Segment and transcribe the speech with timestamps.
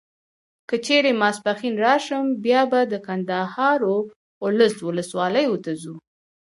[0.69, 3.95] که چیري ماپښین راسم بیا به د کندهار و
[4.43, 5.95] اولس ولسوالیو ته ځو.